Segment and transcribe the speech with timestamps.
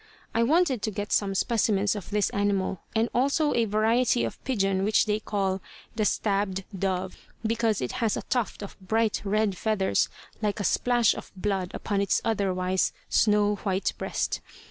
[0.33, 4.43] I wanted to get some specimens of this animal and also of a variety of
[4.43, 5.61] pigeon which they call
[5.95, 10.09] "the stabbed dove," because it has a tuft of bright red feathers
[10.41, 14.41] like a splash of blood upon its otherwise snow white breast.